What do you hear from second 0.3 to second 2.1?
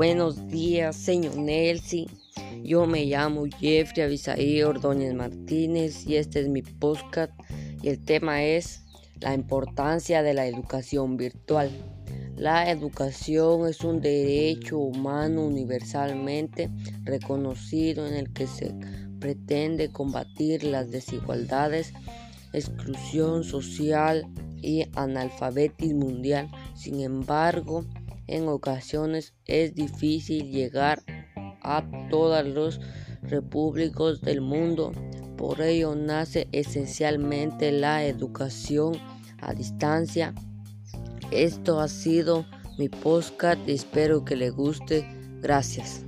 días, señor Nelson.